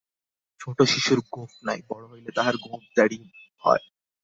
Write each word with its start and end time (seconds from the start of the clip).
ছোট 0.59 0.77
শিশুর 0.83 1.19
গোঁফ 1.31 1.51
নাই, 1.63 1.79
বড় 1.89 2.05
হইলে 2.07 2.29
তাহার 2.31 2.55
গোঁফ-দাড়ি 2.57 3.19
হয়। 3.63 3.83